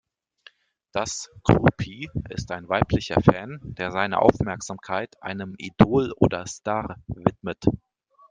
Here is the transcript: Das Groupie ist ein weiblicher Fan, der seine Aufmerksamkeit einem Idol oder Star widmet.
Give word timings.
Das 0.93 1.29
Groupie 1.43 2.09
ist 2.31 2.49
ein 2.49 2.67
weiblicher 2.67 3.21
Fan, 3.21 3.59
der 3.61 3.91
seine 3.91 4.17
Aufmerksamkeit 4.19 5.21
einem 5.21 5.53
Idol 5.59 6.11
oder 6.17 6.47
Star 6.47 6.95
widmet. 7.05 7.63